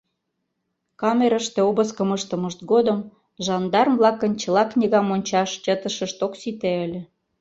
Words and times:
—Камерыште 1.01 1.59
обыскым 1.69 2.09
ыштымышт 2.17 2.59
годым 2.71 2.99
жандарм-влакын 3.45 4.31
чыла 4.41 4.63
книгам 4.71 5.07
ончаш 5.15 5.49
чытышышт 5.63 6.17
ок 6.25 6.33
сите 6.41 6.71
ыле. 6.85 7.01